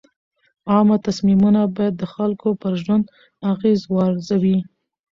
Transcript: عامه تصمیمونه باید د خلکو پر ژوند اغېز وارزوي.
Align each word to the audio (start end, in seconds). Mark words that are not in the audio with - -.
عامه 0.71 0.97
تصمیمونه 1.07 1.61
باید 1.75 1.93
د 1.97 2.03
خلکو 2.13 2.49
پر 2.61 2.73
ژوند 2.83 3.05
اغېز 3.53 3.81
وارزوي. 3.93 4.57